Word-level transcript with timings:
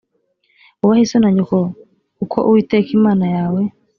wubahe 0.79 1.03
so 1.09 1.17
na 1.21 1.29
nyoko 1.35 1.57
uko 2.23 2.37
uwiteka 2.47 2.89
imana 2.97 3.25
yawe 3.35 3.61